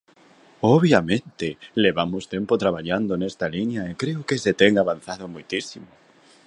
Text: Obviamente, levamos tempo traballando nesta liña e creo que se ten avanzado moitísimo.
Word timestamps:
Obviamente, 0.75 1.47
levamos 1.83 2.23
tempo 2.33 2.53
traballando 2.63 3.13
nesta 3.21 3.45
liña 3.55 3.81
e 3.91 3.97
creo 4.01 4.19
que 4.27 4.41
se 4.43 4.51
ten 4.61 4.73
avanzado 4.83 5.25
moitísimo. 5.33 5.89